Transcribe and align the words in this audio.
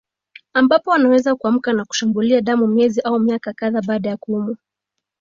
Ambapo 0.53 0.93
anaweza 0.93 1.35
kuamka 1.35 1.73
na 1.73 1.85
kushambulia 1.85 2.41
damu 2.41 2.67
miezi 2.67 3.01
au 3.01 3.19
miaka 3.19 3.53
kadhaa 3.53 3.81
baada 3.81 4.09
ya 4.09 4.17
kuumwa 4.17 4.57